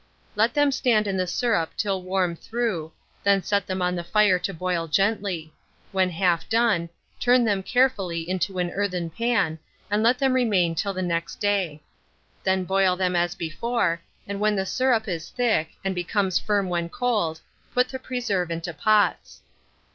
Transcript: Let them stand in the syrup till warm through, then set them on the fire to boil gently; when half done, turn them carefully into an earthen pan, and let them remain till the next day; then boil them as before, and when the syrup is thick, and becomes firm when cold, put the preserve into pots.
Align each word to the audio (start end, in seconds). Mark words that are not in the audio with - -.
Let 0.35 0.55
them 0.55 0.71
stand 0.71 1.05
in 1.05 1.15
the 1.15 1.27
syrup 1.27 1.73
till 1.77 2.01
warm 2.01 2.35
through, 2.35 2.91
then 3.23 3.43
set 3.43 3.67
them 3.67 3.83
on 3.83 3.93
the 3.95 4.03
fire 4.03 4.39
to 4.39 4.51
boil 4.51 4.87
gently; 4.87 5.53
when 5.91 6.09
half 6.09 6.49
done, 6.49 6.89
turn 7.19 7.45
them 7.45 7.61
carefully 7.61 8.27
into 8.27 8.57
an 8.57 8.71
earthen 8.71 9.11
pan, 9.11 9.59
and 9.91 10.01
let 10.01 10.17
them 10.17 10.33
remain 10.33 10.73
till 10.73 10.93
the 10.95 11.03
next 11.03 11.35
day; 11.35 11.83
then 12.43 12.63
boil 12.63 12.95
them 12.95 13.15
as 13.15 13.35
before, 13.35 14.01
and 14.27 14.39
when 14.39 14.55
the 14.55 14.65
syrup 14.65 15.07
is 15.07 15.29
thick, 15.29 15.69
and 15.85 15.93
becomes 15.93 16.39
firm 16.39 16.67
when 16.67 16.89
cold, 16.89 17.39
put 17.71 17.89
the 17.89 17.99
preserve 17.99 18.49
into 18.49 18.73
pots. 18.73 19.43